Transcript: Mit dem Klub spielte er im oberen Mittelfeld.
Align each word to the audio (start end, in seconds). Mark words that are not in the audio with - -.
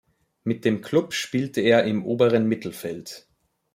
Mit 0.43 0.65
dem 0.65 0.81
Klub 0.81 1.13
spielte 1.13 1.61
er 1.61 1.83
im 1.83 2.03
oberen 2.07 2.47
Mittelfeld. 2.47 3.27